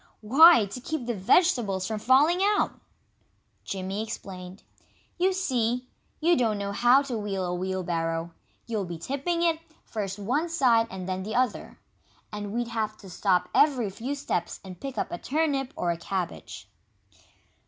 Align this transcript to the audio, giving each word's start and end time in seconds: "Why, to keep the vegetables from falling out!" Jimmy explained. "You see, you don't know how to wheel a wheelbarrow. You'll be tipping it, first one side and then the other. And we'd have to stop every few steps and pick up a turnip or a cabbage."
"Why, 0.21 0.65
to 0.65 0.81
keep 0.81 1.05
the 1.05 1.13
vegetables 1.13 1.85
from 1.85 1.99
falling 1.99 2.39
out!" 2.41 2.79
Jimmy 3.63 4.01
explained. 4.01 4.63
"You 5.19 5.31
see, 5.31 5.89
you 6.19 6.35
don't 6.35 6.57
know 6.57 6.71
how 6.71 7.03
to 7.03 7.19
wheel 7.19 7.45
a 7.45 7.53
wheelbarrow. 7.53 8.33
You'll 8.65 8.85
be 8.85 8.97
tipping 8.97 9.43
it, 9.43 9.59
first 9.85 10.17
one 10.17 10.49
side 10.49 10.87
and 10.89 11.07
then 11.07 11.21
the 11.21 11.35
other. 11.35 11.77
And 12.33 12.51
we'd 12.51 12.69
have 12.69 12.97
to 12.97 13.11
stop 13.11 13.47
every 13.53 13.91
few 13.91 14.15
steps 14.15 14.59
and 14.63 14.81
pick 14.81 14.97
up 14.97 15.11
a 15.11 15.19
turnip 15.19 15.71
or 15.75 15.91
a 15.91 15.97
cabbage." 15.97 16.67